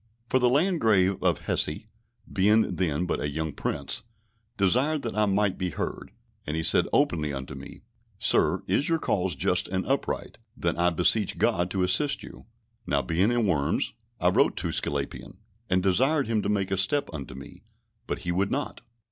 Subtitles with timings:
[0.29, 1.85] For the Landgrave of Hesse
[2.33, 4.01] (being then but a young Prince)
[4.57, 6.09] desired that I might be heard,
[6.47, 7.83] and he said openly unto me,
[8.17, 12.47] "Sir, is your cause just and upright, then I beseech God to assist you."
[12.87, 15.37] Now being in Worms, I wrote to Sglapian,
[15.69, 17.61] and desired him to make a step unto me,
[18.07, 18.81] but he would not.